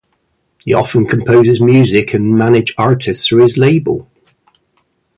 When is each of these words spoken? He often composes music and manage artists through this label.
He 0.65 0.73
often 0.73 1.05
composes 1.05 1.61
music 1.61 2.15
and 2.15 2.35
manage 2.35 2.73
artists 2.75 3.27
through 3.27 3.43
this 3.43 3.55
label. 3.55 4.09